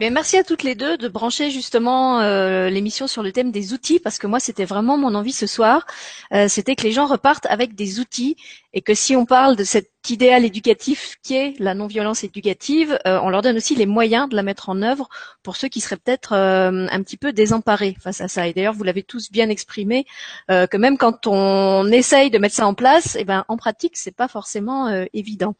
[0.00, 3.74] bien, merci à toutes les deux de brancher justement euh, l'émission sur le thème des
[3.74, 5.86] outils parce que moi c'était vraiment mon envie ce soir,
[6.32, 8.36] euh, c'était que les gens repartent avec des outils
[8.72, 13.18] et que si on parle de cet idéal éducatif qui est la non-violence éducative, euh,
[13.22, 15.08] on leur donne aussi les moyens de la mettre en œuvre
[15.42, 18.46] pour ceux qui seraient peut-être euh, un petit peu désemparés face à ça.
[18.46, 20.06] Et d'ailleurs, vous l'avez tous bien exprimé
[20.50, 23.96] euh, que même quand on essaye de mettre ça en place, eh ben en pratique,
[23.96, 25.54] c'est pas forcément évident.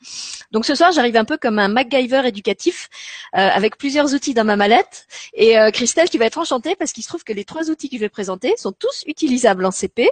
[0.52, 2.88] Donc ce soir, j'arrive un peu comme un MacGyver éducatif
[3.32, 7.08] avec plusieurs outils dans ma mallette et Christelle qui va être enchantée parce qu'il se
[7.08, 10.08] trouve que les trois outils que je vais présenter sont tous utilisables en CP.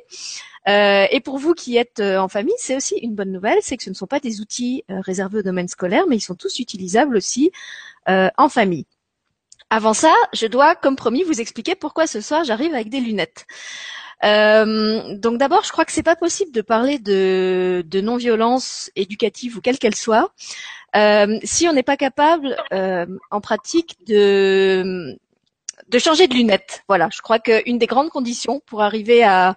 [0.69, 3.77] Euh, et pour vous qui êtes euh, en famille, c'est aussi une bonne nouvelle, c'est
[3.77, 6.35] que ce ne sont pas des outils euh, réservés au domaine scolaire, mais ils sont
[6.35, 7.53] tous utilisables aussi
[8.07, 8.87] en famille.
[9.69, 13.47] Avant ça, je dois, comme promis, vous expliquer pourquoi ce soir j'arrive avec des lunettes.
[14.23, 19.61] donc d'abord, je crois que c'est pas possible de parler de, de non-violence éducative ou
[19.61, 20.33] quelle qu'elle soit
[21.45, 22.57] si on n'est pas capable
[23.31, 25.19] en pratique de
[25.89, 26.85] de changer de lunettes.
[26.89, 29.55] Voilà, je crois qu'une des grandes conditions pour arriver à,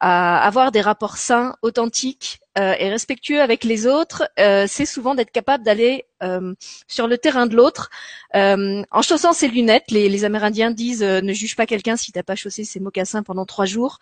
[0.00, 5.30] avoir des rapports sains, authentiques euh, et respectueux avec les autres, euh, c'est souvent d'être
[5.30, 6.54] capable d'aller euh,
[6.86, 7.88] sur le terrain de l'autre
[8.34, 9.90] en chaussant ses lunettes.
[9.90, 13.46] Les, les Amérindiens disent ne juge pas quelqu'un si t'as pas chaussé ses mocassins pendant
[13.46, 13.98] trois jours.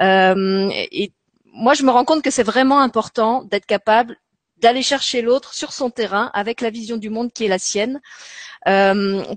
[0.00, 1.12] et
[1.54, 4.16] moi, je me rends compte que c'est vraiment important d'être capable
[4.58, 8.00] d'aller chercher l'autre sur son terrain avec la vision du monde qui est la sienne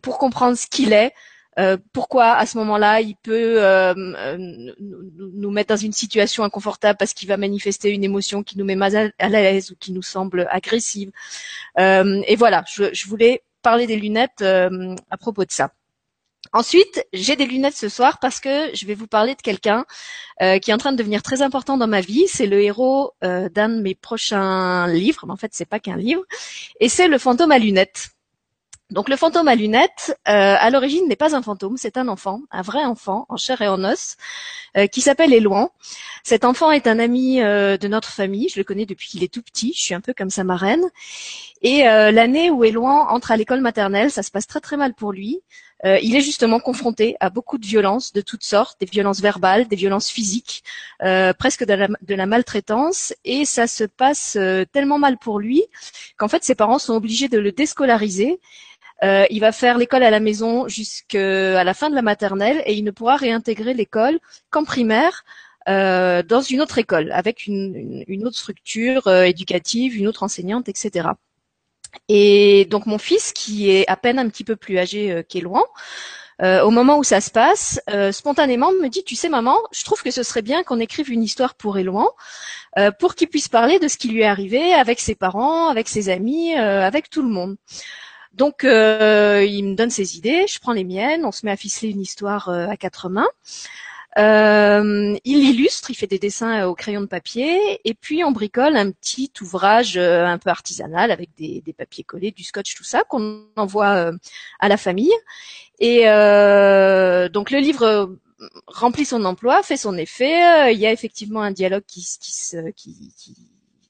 [0.01, 1.13] pour comprendre ce qu'il est,
[1.59, 4.37] euh, pourquoi à ce moment-là il peut euh, euh,
[4.77, 8.75] nous mettre dans une situation inconfortable parce qu'il va manifester une émotion qui nous met
[8.75, 11.11] mal à l'aise ou qui nous semble agressive?
[11.77, 15.71] et voilà, je, voulais parler des lunettes à propos de ça.
[16.53, 19.85] Ensuite, j'ai des lunettes ce soir parce que je vais vous parler de quelqu'un
[20.39, 22.27] qui est en train de devenir très important dans ma vie.
[22.27, 26.23] C'est le héros d'un de mes prochains livres, mais en fait c'est pas qu'un livre,
[26.79, 28.11] et c'est le fantôme à lunettes.
[28.91, 32.41] Donc le fantôme à lunettes, euh, à l'origine n'est pas un fantôme, c'est un enfant,
[32.51, 34.17] un vrai enfant, en chair et en os,
[34.75, 35.69] euh, qui s'appelle Éloin.
[36.23, 39.33] Cet enfant est un ami euh, de notre famille, je le connais depuis qu'il est
[39.33, 40.83] tout petit, je suis un peu comme sa marraine.
[41.61, 45.13] Et l'année où Éloin entre à l'école maternelle, ça se passe très très mal pour
[45.13, 45.41] lui.
[45.83, 49.75] il est justement confronté à beaucoup de violences de toutes sortes, des violences verbales, des
[49.75, 50.63] violences physiques,
[51.37, 54.39] presque de la, de la, maltraitance, et ça se passe
[54.71, 55.63] tellement mal pour lui
[56.17, 58.39] qu'en fait ses parents sont obligés de le déscolariser
[59.03, 62.73] euh, il va faire l'école à la maison jusqu'à la fin de la maternelle et
[62.73, 64.19] il ne pourra réintégrer l'école
[64.51, 65.23] qu'en primaire
[65.69, 71.09] euh, dans une autre école avec une, autre structure euh, éducative, une autre enseignante, etc.
[72.09, 75.63] Et donc mon fils, qui est à peine un petit peu plus âgé qu'Éloin,
[76.39, 80.09] au moment où ça se passe, spontanément me dit, tu sais maman, je trouve que
[80.09, 82.07] ce serait bien qu'on écrive une histoire pour Éloin,
[82.99, 86.09] pour qu'il puisse parler de ce qui lui est arrivé avec ses parents, avec ses
[86.09, 87.57] amis, avec tout le monde.
[88.33, 91.57] Donc, euh, il me donne ses idées, je prends les miennes, on se met à
[91.57, 93.29] ficeler une histoire euh, à quatre mains.
[94.17, 98.75] Euh, il illustre, il fait des dessins au crayon de papier, et puis on bricole
[98.75, 103.45] un petit ouvrage un peu artisanal avec des, papiers collés, du scotch, tout ça, qu'on
[103.55, 104.11] envoie
[104.59, 105.13] à la famille.
[105.79, 106.03] Et
[107.29, 108.17] donc le livre
[108.67, 110.73] remplit son emploi, fait son effet.
[110.73, 113.35] il y a effectivement un dialogue qui, qui, qui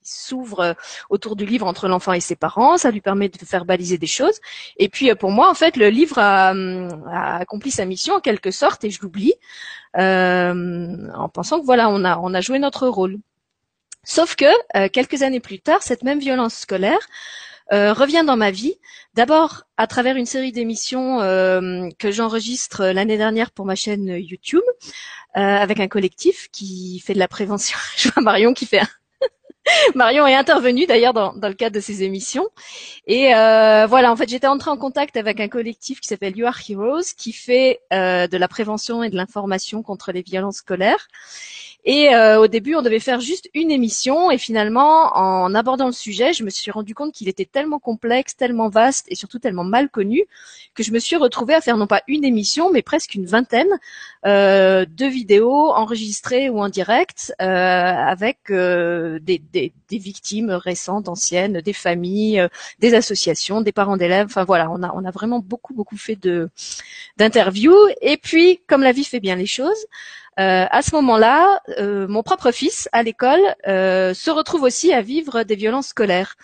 [0.04, 0.74] s'ouvre euh,
[1.10, 2.78] autour du livre entre l'enfant et ses parents.
[2.78, 4.40] Ça lui permet de faire baliser des choses.
[4.78, 6.54] Et puis euh, pour moi, en fait, le livre a,
[7.40, 9.34] accompli sa mission en quelque sorte et je l'oublie
[9.98, 13.18] euh, en pensant que voilà, on a on a joué notre rôle.
[14.04, 17.08] Sauf que quelques années plus tard, cette même violence scolaire
[17.70, 18.74] revient dans ma vie.
[19.14, 21.20] D'abord à travers une série d'émissions
[22.00, 24.64] que j'enregistre l'année dernière pour ma chaîne YouTube,
[25.36, 27.78] avec un collectif qui fait de la prévention.
[27.96, 28.88] Je vois Marion qui fait un,
[29.96, 32.48] Marion est intervenue d'ailleurs dans, le cadre de ces émissions.
[33.08, 36.48] Et euh, voilà, en fait, j'étais entrée en contact avec un collectif qui s'appelle You
[36.48, 41.08] Are Heroes, qui fait euh, de la prévention et de l'information contre les violences scolaires.
[41.84, 44.30] Et euh, au début, on devait faire juste une émission.
[44.32, 48.36] Et finalement, en abordant le sujet, je me suis rendu compte qu'il était tellement complexe,
[48.36, 50.26] tellement vaste et surtout tellement mal connu
[50.74, 53.68] que je me suis retrouvée à faire non pas une émission, mais presque une vingtaine
[54.26, 61.10] euh, de vidéos enregistrées ou en direct euh, avec euh, des, des, des, victimes récentes,
[61.10, 62.48] anciennes, des familles, euh,
[62.80, 64.28] des associations, des parents d'élèves.
[64.28, 66.50] Enfin voilà, on a, on a vraiment beaucoup, beaucoup fait de
[67.18, 67.76] d'interviews.
[68.02, 69.88] Et puis, comme la vie fait bien les choses,
[70.40, 75.02] euh, à ce moment-là, euh, mon propre fils à l'école euh, se retrouve aussi à
[75.02, 76.36] vivre des violences scolaires.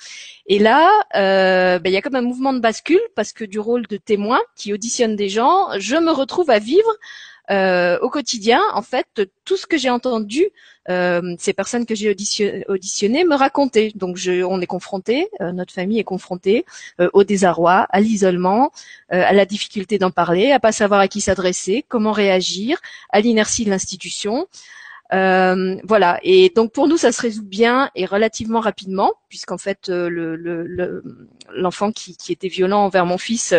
[0.46, 3.88] Et là, ben, il y a comme un mouvement de bascule parce que du rôle
[3.88, 6.92] de témoin qui auditionne des gens, je me retrouve à vivre
[7.50, 10.48] euh, au quotidien, en fait, tout ce que j'ai entendu,
[10.90, 12.10] euh, ces personnes que j'ai
[12.68, 13.92] auditionnées me racontaient.
[13.96, 16.66] Donc, je, on est confronté, euh, notre famille est confrontée
[17.14, 18.72] au désarroi, à l'isolement,
[19.10, 22.80] à la difficulté d'en parler, à pas savoir à qui s'adresser, comment réagir,
[23.10, 24.48] à l'inertie de l'institution.
[25.14, 26.20] Euh, voilà.
[26.24, 31.04] Et donc pour nous, ça se résout bien et relativement rapidement, puisqu'en fait, le,
[31.54, 33.54] l'enfant qui, qui, était violent envers mon fils,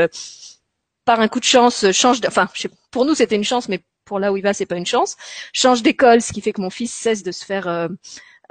[1.08, 2.20] par un coup de chance, change.
[2.20, 2.50] De, enfin,
[2.90, 5.16] pour nous, c'était une chance, mais pour là où il va, c'est pas une chance.
[5.54, 7.88] Change d'école, ce qui fait que mon fils cesse de se faire euh,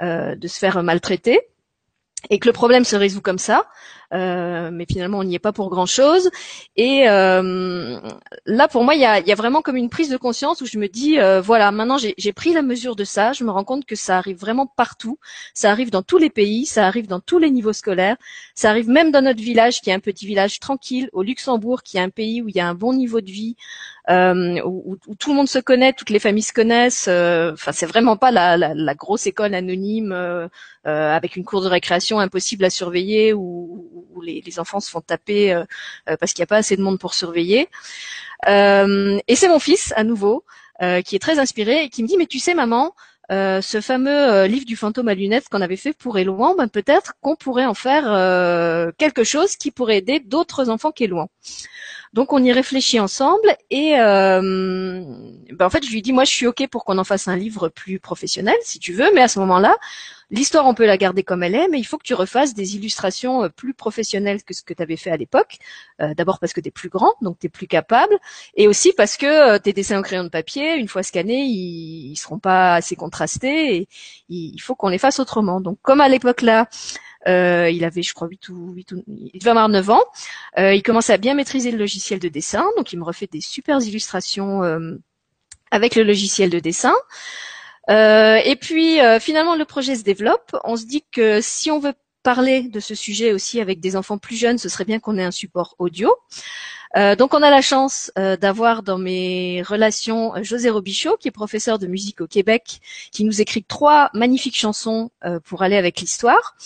[0.02, 1.40] euh, de se faire maltraiter
[2.30, 3.68] et que le problème se résout comme ça.
[4.14, 6.30] Euh, mais finalement, on n'y est pas pour grand-chose.
[6.76, 8.00] Et euh,
[8.46, 10.66] là, pour moi, il y a, y a, vraiment comme une prise de conscience où
[10.66, 13.32] je me dis, euh, voilà, maintenant j'ai pris la mesure de ça.
[13.32, 15.18] Je me rends compte que ça arrive vraiment partout.
[15.54, 18.16] Ça arrive dans tous les pays, ça arrive dans tous les niveaux scolaires.
[18.54, 21.98] Ça arrive même dans notre village, qui est un petit village tranquille, au Luxembourg, qui
[21.98, 23.56] est un pays où il y a un bon niveau de vie,
[24.10, 27.06] euh, où, où, tout le monde se connaît, toutes les familles se connaissent.
[27.08, 30.48] Euh, enfin, c'est vraiment pas la, la, la, grosse école anonyme euh,
[30.86, 35.00] euh, avec une cour de récréation impossible à surveiller où, où les, enfants se font
[35.00, 35.64] taper euh,
[36.18, 37.68] parce qu'il n'y a pas assez de monde pour surveiller.
[38.46, 40.44] et c'est mon fils à nouveau
[41.04, 42.94] qui est très inspiré et qui me dit mais tu sais maman,
[43.30, 46.66] euh, ce fameux euh, livre du fantôme à lunettes qu'on avait fait pour Éloin, ben
[46.66, 51.28] peut-être qu'on pourrait en faire euh, quelque chose qui pourrait aider d'autres enfants qu'Éloin.
[52.12, 56.46] Donc on y réfléchit ensemble et ben en fait je lui dis moi je suis
[56.46, 59.38] ok pour qu'on en fasse un livre plus professionnel si tu veux, mais à ce
[59.40, 59.76] moment-là
[60.30, 62.76] L'histoire, on peut la garder comme elle est, mais il faut que tu refasses des
[62.76, 65.56] illustrations euh, plus professionnelles que ce que tu avais fait à l'époque.
[66.02, 68.14] Euh, d'abord parce que tu es plus grand, donc tu es plus capable,
[68.54, 72.12] et aussi parce que euh, tes dessins au crayon de papier, une fois scannés, ils,
[72.12, 73.88] ils seront pas assez contrastés, et
[74.28, 75.62] il faut qu'on les fasse autrement.
[75.62, 76.68] Donc comme à l'époque là,
[77.28, 80.04] euh, il avait, je crois, 8 ou 8 ou, il devait avoir 9 ans.
[80.58, 83.40] Euh, il commençait à bien maîtriser le logiciel de dessin, donc il me refait des
[83.40, 84.96] super illustrations euh,
[85.70, 86.94] avec le logiciel de dessin.
[87.90, 90.56] Euh, et puis euh, finalement le projet se développe.
[90.64, 94.18] On se dit que si on veut parler de ce sujet aussi avec des enfants
[94.18, 96.14] plus jeunes, ce serait bien qu'on ait un support audio.
[96.96, 101.32] Euh, donc on a la chance euh, d'avoir dans mes relations José Robichaud, qui est
[101.32, 102.80] professeur de musique au Québec,
[103.12, 106.56] qui nous écrit trois magnifiques chansons euh, pour aller avec l'histoire.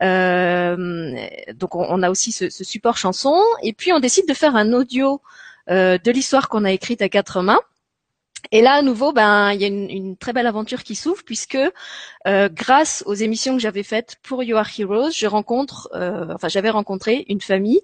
[0.00, 3.40] Donc on, a aussi ce, support chanson.
[3.62, 5.20] Et puis on décide de faire un audio
[5.68, 7.60] de l'histoire qu'on a écrite à quatre mains.
[8.50, 11.58] Et là, à nouveau, ben, il y a une, très belle aventure qui s'ouvre puisque
[12.26, 16.48] euh, grâce aux émissions que j'avais faites pour You Are Heroes, je rencontre, euh, enfin,
[16.48, 17.80] j'avais rencontré une famille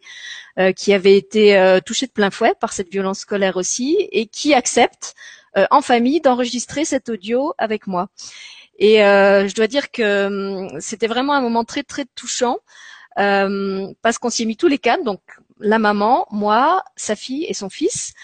[0.58, 4.54] euh, qui avait été touchée de plein fouet par cette violence scolaire aussi et qui
[4.54, 5.14] accepte
[5.72, 8.08] en famille d'enregistrer cet audio avec moi.
[8.80, 12.58] Et je dois dire que hum, c'était vraiment un moment très très touchant
[13.16, 15.20] parce qu'on s'y est mis tous les quatre, donc
[15.60, 18.14] la maman, moi, sa fille et son fils.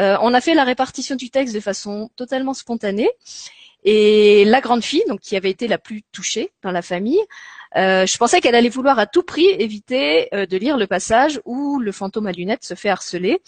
[0.00, 3.10] Euh, on a fait la répartition du texte de façon totalement spontanée.
[3.84, 7.20] Et la grande fille, donc qui avait été la plus touchée dans la famille,
[7.76, 11.40] euh, je pensais qu'elle allait vouloir à tout prix éviter euh, de lire le passage
[11.44, 13.40] où le fantôme à lunettes se fait harceler,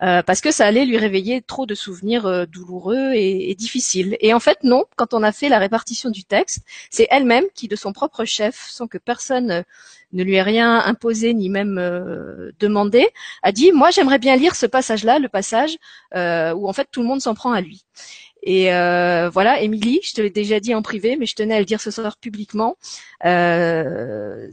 [0.00, 4.16] parce que ça allait lui réveiller trop de souvenirs douloureux et, et, difficiles.
[4.20, 4.84] Et en fait, non.
[4.94, 8.68] Quand on a fait la répartition du texte, c'est elle-même qui, de son propre chef,
[8.70, 9.64] sans que personne
[10.12, 13.08] ne lui ait rien imposé ni même euh, demandé,
[13.42, 15.76] a dit moi j'aimerais bien lire ce passage-là, le passage
[16.14, 17.84] euh, où en fait tout le monde s'en prend à lui.
[18.42, 21.58] Et euh, voilà, Émilie, je te l'ai déjà dit en privé, mais je tenais à
[21.58, 22.76] le dire ce soir publiquement.
[23.24, 24.48] Euh,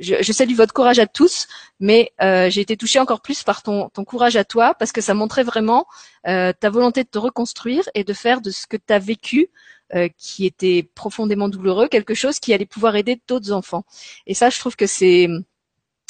[0.00, 1.46] je, je, salue votre courage à tous,
[1.78, 5.00] mais euh, j'ai été touchée encore plus par ton, ton, courage à toi, parce que
[5.00, 5.86] ça montrait vraiment
[6.26, 9.50] euh, ta volonté de te reconstruire et de faire de ce que tu as vécu
[9.94, 13.84] euh, qui était profondément douloureux, quelque chose qui allait pouvoir aider d'autres enfants.
[14.26, 15.28] Et ça, je trouve que c'est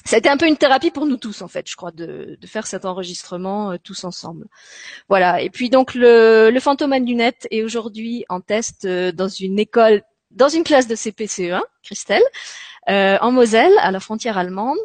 [0.06, 2.38] ça a été un peu une thérapie pour nous tous en fait, je crois, de,
[2.46, 4.46] faire cet enregistrement euh, tous ensemble.
[5.08, 5.42] Voilà.
[5.42, 10.02] Et puis donc le, fantôme à lunettes est aujourd'hui en test euh, dans une école,
[10.30, 12.22] dans une classe de CPCE1, Christelle,
[12.88, 14.78] en Moselle, à la frontière allemande.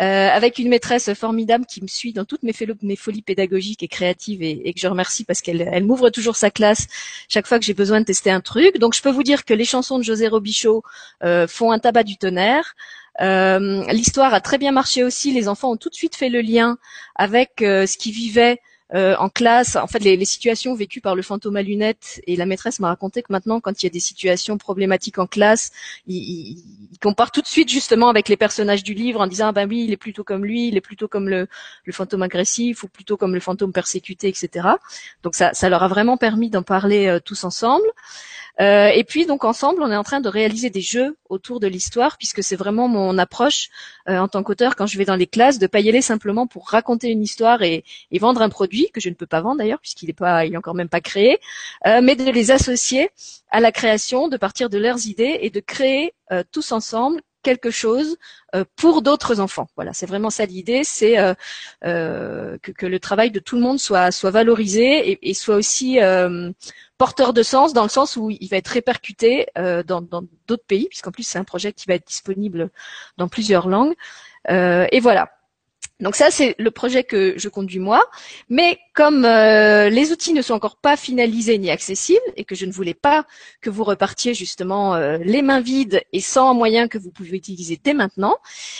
[0.00, 4.44] Euh, avec une maîtresse formidable qui me suit dans toutes mes, folies pédagogiques et créatives
[4.44, 6.86] et, que je remercie parce qu'elle elle, m'ouvre toujours sa classe
[7.28, 8.78] chaque fois que j'ai besoin de tester un truc.
[8.78, 10.84] Donc je peux vous dire que les chansons de José Robichaud
[11.24, 12.76] euh, font un tabac du tonnerre.
[13.20, 15.32] Euh, L'histoire a très bien marché aussi.
[15.32, 16.78] Les enfants ont tout de suite fait le lien
[17.14, 18.60] avec euh, ce qu'ils vivaient
[18.94, 22.46] euh, en classe, en fait, les, situations vécues par le fantôme à lunettes, et la
[22.46, 25.72] maîtresse m'a raconté que maintenant, quand il y a des situations problématiques en classe,
[26.06, 29.48] il, il, il, compare tout de suite justement avec les personnages du livre en disant,
[29.48, 31.48] ah ben oui, il est plutôt comme lui, il est plutôt comme le,
[31.90, 34.66] fantôme agressif, ou plutôt comme le fantôme persécuté, etc.
[35.22, 37.86] Donc ça, ça leur a vraiment permis d'en parler tous ensemble.
[38.60, 41.66] Euh, et puis donc ensemble, on est en train de réaliser des jeux autour de
[41.68, 43.68] l'histoire, puisque c'est vraiment mon approche
[44.08, 46.46] euh, en tant qu'auteur quand je vais dans les classes, de pas y aller simplement
[46.46, 47.84] pour raconter une histoire et,
[48.18, 50.56] vendre un produit que je ne peux pas vendre d'ailleurs puisqu'il est pas, il est
[50.56, 51.38] encore même pas créé,
[51.86, 53.10] euh, mais de les associer
[53.50, 56.12] à la création, de partir de leurs idées et de créer
[56.52, 58.16] tous ensemble quelque chose
[58.76, 59.68] pour d'autres enfants.
[59.76, 61.16] Voilà, c'est vraiment ça l'idée, c'est
[61.82, 65.98] que, le travail de tout le monde soit valorisé et, soit aussi
[66.98, 70.88] porteur de sens dans le sens où il va être répercuté euh, dans d'autres pays,
[70.88, 72.70] puisqu'en plus c'est un projet qui va être disponible
[73.16, 73.94] dans plusieurs langues.
[74.50, 75.37] Euh, et voilà.
[76.00, 78.04] Donc ça, c'est le projet que je conduis moi.
[78.48, 82.66] Mais comme euh, les outils ne sont encore pas finalisés ni accessibles et que je
[82.66, 83.26] ne voulais pas
[83.60, 87.94] que vous repartiez justement les mains vides et sans moyens que vous pouvez utiliser dès
[87.94, 88.36] maintenant,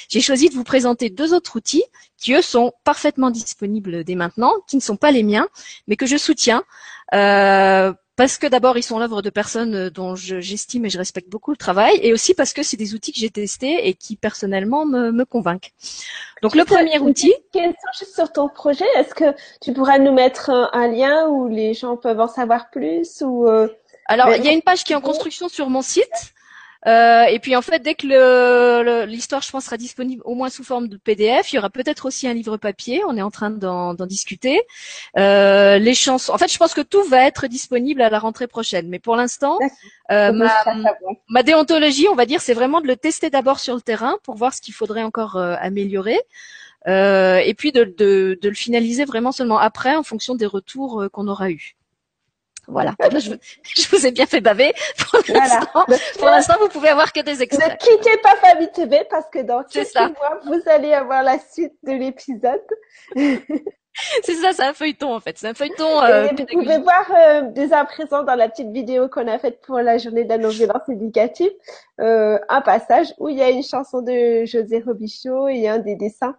[0.08, 1.84] j'ai choisi de vous présenter deux autres outils
[2.16, 5.48] qui, eux, sont parfaitement disponibles dès maintenant, qui ne sont pas les miens,
[5.86, 6.64] mais que je soutiens
[8.18, 11.52] parce que d'abord ils sont l'œuvre de personnes euh, dont j'estime et je respecte beaucoup
[11.52, 14.84] le travail, et aussi parce que c'est des outils que j'ai testés et qui personnellement
[14.84, 15.72] me, me convainquent.
[16.42, 17.32] Donc le premier outil.
[17.96, 21.96] Juste sur ton projet, est-ce que tu pourrais nous mettre un, lien où les gens
[21.96, 23.68] peuvent en savoir plus ou euh,
[24.06, 26.34] Alors il y a une page qui est en construction sur mon site.
[26.86, 30.62] Euh, et puis en fait, dès que l'histoire, je pense, sera disponible au moins sous
[30.62, 33.02] forme de PDF, il y aura peut-être aussi un livre papier.
[33.06, 34.60] On est en train d'en discuter.
[35.16, 36.32] Euh, les chansons.
[36.32, 38.88] En fait, je pense que tout va être disponible à la rentrée prochaine.
[38.88, 39.58] Mais pour l'instant,
[40.12, 40.32] euh,
[41.28, 44.36] ma, déontologie, on va dire, c'est vraiment de le tester d'abord sur le terrain pour
[44.36, 46.18] voir ce qu'il faudrait encore améliorer.
[46.86, 51.50] et puis de, de, le finaliser vraiment seulement après en fonction des retours qu'on aura
[51.50, 51.77] eus.
[52.68, 52.94] Voilà.
[53.12, 53.32] Je,
[53.74, 54.72] je, vous ai bien fait baver.
[55.10, 55.86] Pour l'instant,
[56.18, 57.82] pour l'instant, vous pouvez avoir que des extraits.
[57.82, 61.72] Ne quittez pas Famille TV parce que dans quelques mois, vous allez avoir la suite
[61.82, 62.60] de l'épisode.
[64.22, 65.38] c'est ça, c'est un feuilleton en fait.
[65.38, 66.02] C'est un feuilleton.
[66.02, 69.60] Euh, vous pouvez voir euh, dès à présent dans la petite vidéo qu'on a faite
[69.62, 71.50] pour la journée de la non-violence éducative,
[72.00, 75.96] euh, un passage où il y a une chanson de José Robichaud et un des
[75.96, 76.36] dessins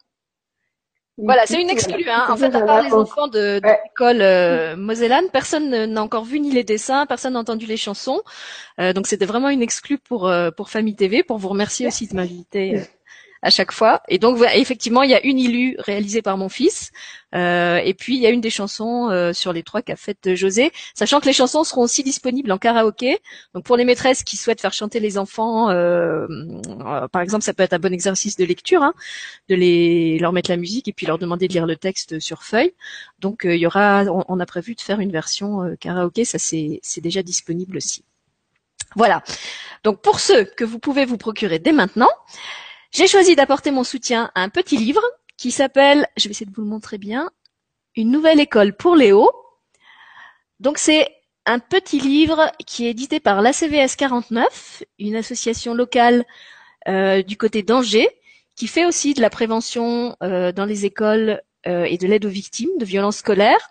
[1.23, 2.09] voilà, c'est une exclue.
[2.09, 2.25] Hein.
[2.29, 6.51] En fait, à part les enfants de, l'école euh, mosellane, personne n'a encore vu ni
[6.51, 8.21] les dessins, personne n'a entendu les chansons.
[8.79, 11.23] Euh, donc c'était vraiment une exclue pour euh, pour Famille TV.
[11.23, 12.81] Pour vous remercier aussi de m'inviter euh,
[13.41, 14.01] à chaque fois.
[14.07, 16.91] Et donc effectivement, il y a une illu réalisée par mon fils,
[17.35, 20.35] euh, et puis il y a une des chansons euh, sur les trois qu'a faites
[20.35, 23.19] José, sachant que les chansons seront aussi disponibles en karaoké.
[23.53, 26.27] Donc pour les maîtresses qui souhaitent faire chanter les enfants, euh,
[27.11, 28.93] par exemple, ça peut être un bon exercice de lecture, hein,
[29.47, 32.43] de les leur mettre la musique et puis leur demander de lire le texte sur
[32.43, 32.73] feuille.
[33.19, 37.23] Donc il y aura, on, a prévu de faire une version karaoké, ça c'est déjà
[37.23, 38.03] disponible aussi.
[38.95, 39.23] Voilà.
[39.83, 42.09] Donc pour ceux que vous pouvez vous procurer dès maintenant,
[42.91, 45.01] j'ai choisi d'apporter mon soutien à un petit livre
[45.37, 47.29] qui s'appelle, je vais essayer de vous le montrer bien,
[47.95, 49.29] Une nouvelle école pour Léo.
[50.59, 51.07] Donc c'est
[51.45, 56.25] un petit livre qui est édité par l'ACVS 49, une association locale
[56.87, 58.09] euh, du côté d'Angers,
[58.55, 62.29] qui fait aussi de la prévention euh, dans les écoles euh, et de l'aide aux
[62.29, 63.69] victimes de violences scolaires.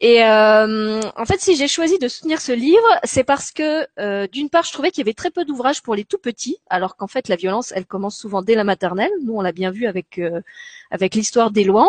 [0.00, 4.26] Et euh, en fait, si j'ai choisi de soutenir ce livre, c'est parce que euh,
[4.26, 6.96] d'une part, je trouvais qu'il y avait très peu d'ouvrages pour les tout petits, alors
[6.96, 9.10] qu'en fait, la violence, elle commence souvent dès la maternelle.
[9.24, 10.42] Nous, on l'a bien vu avec euh,
[10.90, 11.88] avec l'histoire d'Éloan.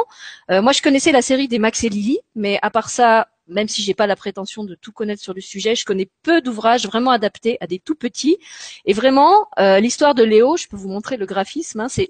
[0.49, 3.81] moi, je connaissais la série des Max et Lily, mais à part ça, même si
[3.83, 7.11] j'ai pas la prétention de tout connaître sur le sujet, je connais peu d'ouvrages vraiment
[7.11, 8.37] adaptés à des tout petits.
[8.85, 9.47] Et vraiment,
[9.79, 12.09] l'histoire de Léo, je peux vous montrer le graphisme, hein, c'est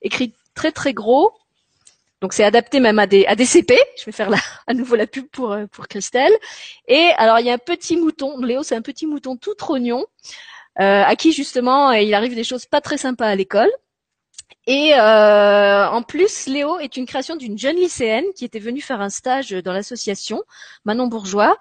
[0.00, 1.32] écrit très très gros,
[2.20, 3.78] donc c'est adapté même à des, à des CP.
[3.98, 4.30] Je vais faire
[4.66, 6.32] à nouveau la pub pour, euh, pour Christelle.
[6.86, 10.04] Et alors il y a un petit mouton, Léo c'est un petit mouton tout trognon,
[10.80, 13.70] euh, à qui justement il arrive des choses pas très sympas à l'école.
[14.70, 19.00] Et euh, en plus, Léo est une création d'une jeune lycéenne qui était venue faire
[19.00, 20.42] un stage dans l'association
[20.84, 21.56] Manon Bourgeois,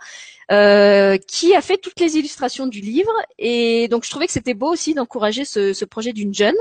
[0.52, 3.14] euh, qui a fait toutes les illustrations du livre.
[3.40, 6.58] Et donc, je trouvais que c'était beau aussi d'encourager ce, ce, projet d'une jeune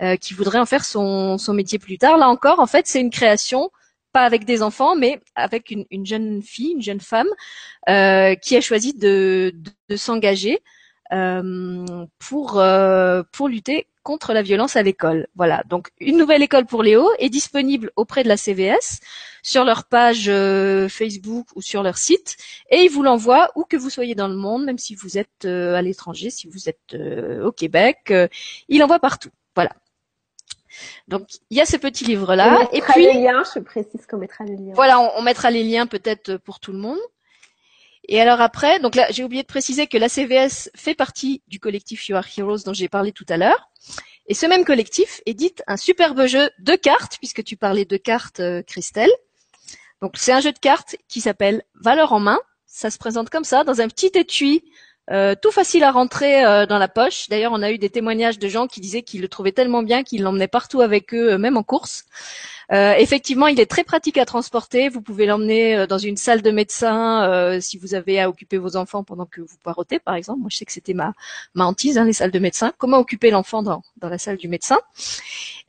[0.00, 2.16] euh, qui voudrait en faire son, son, métier plus tard.
[2.16, 3.70] Là encore, en fait, c'est une création
[4.12, 7.28] pas avec des enfants, mais avec une, une jeune fille, une jeune femme,
[7.90, 10.60] euh, qui a choisi de, de, de s'engager
[11.12, 12.62] euh, pour
[13.32, 15.26] pour lutter contre la violence à l'école.
[15.34, 15.62] Voilà.
[15.68, 19.00] Donc une nouvelle école pour Léo est disponible auprès de la CVS
[19.42, 22.36] sur leur page euh, Facebook ou sur leur site
[22.70, 25.44] et ils vous l'envoient où que vous soyez dans le monde, même si vous êtes
[25.44, 28.12] euh, à l'étranger, si vous êtes euh, au Québec,
[28.68, 29.30] il l'envoie partout.
[29.54, 29.72] Voilà.
[31.08, 34.18] Donc il y a ce petit livre là et puis les liens, je précise qu'on
[34.18, 34.72] mettra les liens.
[34.74, 36.98] Voilà, on mettra les liens peut-être pour tout le monde.
[38.08, 41.60] Et alors après, donc là, j'ai oublié de préciser que la CVS fait partie du
[41.60, 43.70] collectif You Are Heroes dont j'ai parlé tout à l'heure.
[44.26, 48.40] Et ce même collectif édite un superbe jeu de cartes, puisque tu parlais de cartes,
[48.40, 49.10] euh, Christelle.
[50.02, 52.38] Donc c'est un jeu de cartes qui s'appelle Valeur en main.
[52.66, 54.64] Ça se présente comme ça, dans un petit étui
[55.10, 57.28] euh, tout facile à rentrer euh, dans la poche.
[57.28, 60.04] D'ailleurs, on a eu des témoignages de gens qui disaient qu'ils le trouvaient tellement bien
[60.04, 62.04] qu'ils l'emmenaient partout avec eux, même en course.
[62.72, 64.88] Euh, effectivement, il est très pratique à transporter.
[64.88, 68.58] Vous pouvez l'emmener euh, dans une salle de médecin euh, si vous avez à occuper
[68.58, 70.40] vos enfants pendant que vous poirotez, par exemple.
[70.40, 71.12] Moi, je sais que c'était ma,
[71.54, 72.72] ma hantise, hein, les salles de médecin.
[72.78, 74.78] Comment occuper l'enfant dans, dans la salle du médecin?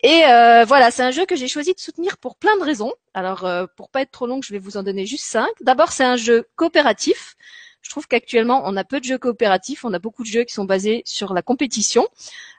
[0.03, 0.22] Et
[0.67, 2.93] voilà, c'est un jeu que j'ai choisi de soutenir pour plein de raisons.
[3.13, 5.50] Alors, pour pas être trop long, je vais vous en donner juste cinq.
[5.62, 7.36] D'abord, c'est un jeu coopératif.
[7.82, 10.54] Je trouve qu'actuellement, on a peu de jeux coopératifs, on a beaucoup de jeux qui
[10.54, 12.08] sont basés sur la compétition.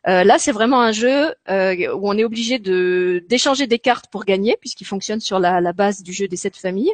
[0.08, 4.24] Euh, là, c'est vraiment un jeu euh, où on est obligé d'échanger des cartes pour
[4.24, 6.92] gagner, puisqu'il fonctionne sur la, base du jeu des sept familles.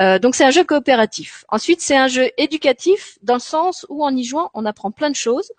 [0.00, 1.44] Euh, donc c'est un jeu coopératif.
[1.48, 5.10] Ensuite, c'est un jeu éducatif dans le sens où en y jouant, on apprend plein
[5.10, 5.52] de choses.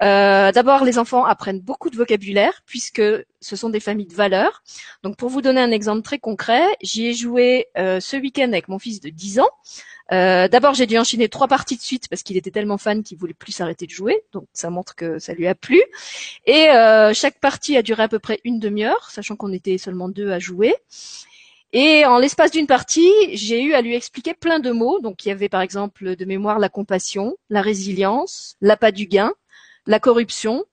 [0.00, 3.02] D'abord, les enfants apprennent beaucoup de vocabulaire puisque
[3.46, 4.62] ce sont des familles de valeurs.
[5.02, 8.68] Donc pour vous donner un exemple très concret, j'y ai joué euh, ce week-end avec
[8.68, 9.48] mon fils de 10 ans.
[10.12, 13.18] Euh, D'abord, j'ai dû enchaîner trois parties de suite parce qu'il était tellement fan qu'il
[13.18, 14.22] voulait plus s'arrêter de jouer.
[14.32, 15.82] Donc, ça montre que ça lui a plu.
[16.44, 20.08] Et euh, chaque partie a duré à peu près une demi-heure, sachant qu'on était seulement
[20.08, 20.74] deux à jouer.
[21.72, 25.00] Et en l'espace d'une partie, j'ai eu à lui expliquer plein de mots.
[25.00, 29.32] Donc, il y avait par exemple de mémoire la compassion, la résilience, l'appât du gain,
[29.86, 30.64] la corruption,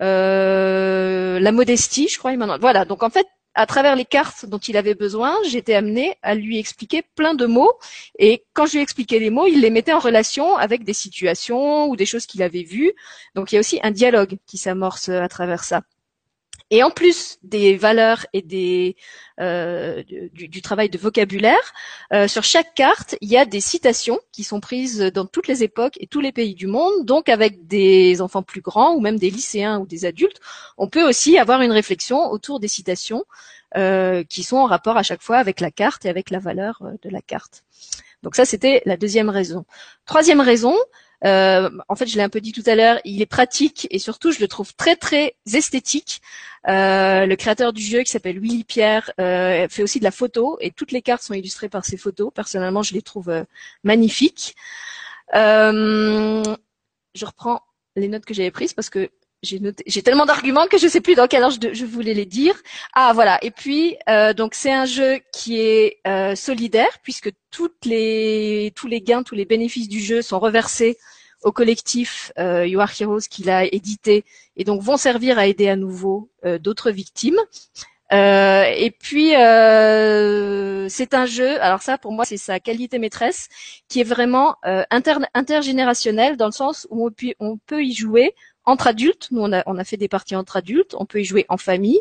[0.00, 2.34] la modestie, je crois.
[2.58, 2.84] Voilà.
[2.84, 6.58] Donc, en fait, à travers les cartes dont il avait besoin, j'étais amenée à lui
[6.58, 7.72] expliquer plein de mots.
[8.18, 11.88] Et quand je lui expliquais les mots, il les mettait en relation avec des situations
[11.88, 12.92] ou des choses qu'il avait vues.
[13.34, 15.82] Donc il y a aussi un dialogue qui s'amorce à travers ça.
[16.72, 18.96] Et en plus des valeurs et des,
[19.40, 21.72] euh, du, travail de vocabulaire,
[22.12, 25.64] euh, sur chaque carte, il y a des citations qui sont prises dans toutes les
[25.64, 27.04] époques et tous les pays du monde.
[27.04, 30.40] Donc avec des enfants plus grands ou même des lycéens ou des adultes,
[30.78, 33.24] on peut aussi avoir une réflexion autour des citations
[33.76, 36.82] euh, qui sont en rapport à chaque fois avec la carte et avec la valeur
[37.02, 37.64] de la carte.
[38.22, 39.64] Donc ça, c'était la deuxième raison.
[40.06, 40.76] Troisième raison,
[41.24, 43.98] euh, en fait, je l'ai un peu dit tout à l'heure, il est pratique et
[43.98, 46.20] surtout, je le trouve très très esthétique.
[46.68, 50.56] Euh, le créateur du jeu, qui s'appelle Willy Pierre, euh, fait aussi de la photo
[50.60, 52.30] et toutes les cartes sont illustrées par ses photos.
[52.34, 53.44] Personnellement, je les trouve euh,
[53.84, 54.56] magnifiques.
[55.34, 56.42] Euh,
[57.14, 57.60] je reprends
[57.96, 59.10] les notes que j'avais prises parce que
[59.42, 62.54] j'ai tellement d'arguments que je sais plus dans quel ordre je, voulais les dire.
[62.94, 63.38] Ah voilà.
[63.42, 68.86] Et puis euh, donc c'est un jeu qui est euh, solidaire puisque toutes les tous
[68.86, 70.98] les gains, tous les bénéfices du jeu sont reversés
[71.42, 74.24] au collectif euh, You Are Heroes qu'il a édité
[74.56, 77.38] et donc vont servir à aider à nouveau euh, d'autres victimes.
[78.12, 81.60] Euh, et puis euh, c'est un jeu.
[81.62, 83.48] Alors ça, pour moi, c'est sa qualité maîtresse,
[83.88, 85.14] qui est vraiment euh, inter
[86.36, 89.28] dans le sens où on peut y jouer entre adultes.
[89.30, 90.94] Nous, on a, fait des parties entre adultes.
[90.98, 92.00] On peut y jouer en famille.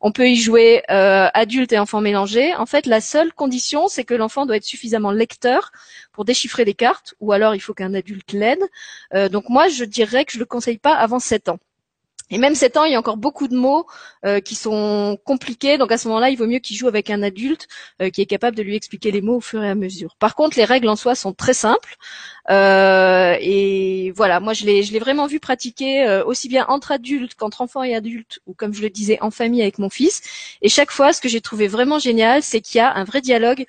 [0.00, 2.54] On peut y jouer euh, adultes et enfants mélangés.
[2.54, 5.70] En fait, la seule condition, c'est que l'enfant doit être suffisamment lecteur
[6.12, 8.62] pour déchiffrer les cartes, ou alors il faut qu'un adulte l'aide.
[9.14, 11.58] Euh, donc moi, je dirais que je le conseille pas avant 7 ans.
[12.30, 13.86] Et même 7 ans, il y a encore beaucoup de mots
[14.24, 15.78] euh, qui sont compliqués.
[15.78, 17.68] Donc à ce moment-là, il vaut mieux qu'il joue avec un adulte
[18.02, 20.16] euh, qui est capable de lui expliquer les mots au fur et à mesure.
[20.18, 21.96] Par contre, les règles en soi sont très simples.
[22.50, 27.34] Euh, et voilà, moi je l'ai, je l'ai vraiment vu pratiquer aussi bien entre adultes
[27.34, 30.22] qu'entre enfants et adultes, ou comme je le disais, en famille avec mon fils.
[30.62, 33.20] Et chaque fois, ce que j'ai trouvé vraiment génial, c'est qu'il y a un vrai
[33.20, 33.66] dialogue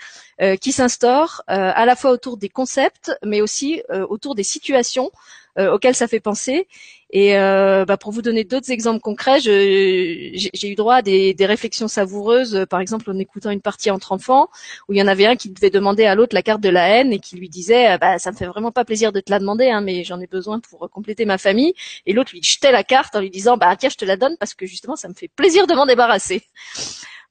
[0.61, 5.11] qui s'instaure à la fois autour des concepts, mais aussi autour des situations
[5.57, 6.65] auxquelles ça fait penser.
[7.11, 11.87] Et euh, bah, pour vous donner d'autres exemples concrets, j'ai eu droit à des, réflexions
[11.87, 14.49] savoureuses, par exemple en écoutant une partie entre enfants,
[14.87, 16.87] où il y en avait un qui devait demander à l'autre la carte de la
[16.87, 19.39] haine et qui lui disait bah, ça me fait vraiment pas plaisir de te la
[19.39, 21.73] demander, hein, mais j'en ai besoin pour compléter ma famille.
[22.05, 24.37] Et l'autre lui jetait la carte en lui disant bah tiens je te la donne
[24.39, 26.43] parce que justement ça me fait plaisir de m'en débarrasser.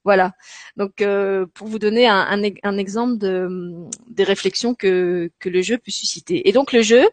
[0.05, 0.31] Voilà.
[0.77, 2.41] Donc, euh, pour vous donner un,
[2.77, 3.49] exemple de,
[4.09, 6.47] des réflexions que, que le jeu peut susciter.
[6.47, 7.07] Et donc, le jeu,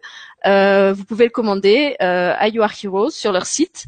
[0.47, 3.87] euh, vous pouvez le commander euh, à You Heroes sur leur site.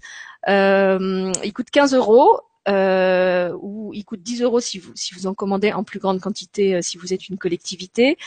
[0.48, 2.40] Euh, il coûte 15 euros.
[2.70, 6.82] Ou il coûte 10 euros si vous si vous en commandez en plus grande quantité
[6.82, 8.18] si vous êtes une collectivité.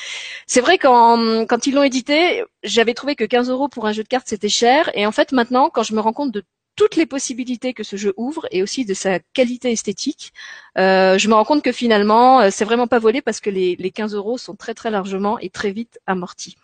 [0.47, 4.01] C'est vrai quand quand ils l'ont édité, j'avais trouvé que 15 euros pour un jeu
[4.01, 6.43] de cartes c'était cher et en fait maintenant quand je me rends compte de
[6.81, 10.33] toutes les possibilités que ce jeu ouvre et aussi de sa qualité esthétique,
[10.79, 13.75] euh, je me rends compte que finalement, euh, c'est vraiment pas volé parce que les,
[13.75, 16.57] les 15 euros sont très très largement et très vite amortis.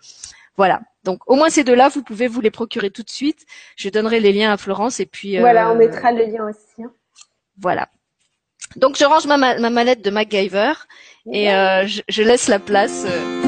[0.55, 0.81] Voilà.
[1.03, 3.45] Donc au moins ces deux-là, vous pouvez vous les procurer tout de suite.
[3.75, 5.37] Je donnerai les liens à Florence et puis.
[5.37, 6.83] Euh, voilà, on mettra le lien aussi.
[6.83, 6.91] Hein.
[7.61, 7.89] Voilà.
[8.75, 10.73] Donc je range ma, ma mallette de MacGyver
[11.31, 13.05] et euh, je, je, laisse la place.
[13.05, 13.46] Euh,